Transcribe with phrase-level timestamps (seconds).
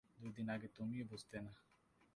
[0.19, 1.53] দু-দিন আগে তুমিও বুঝতে না।